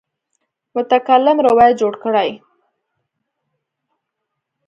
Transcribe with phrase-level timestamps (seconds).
[0.75, 2.29] متکلم روایت جوړ کړی.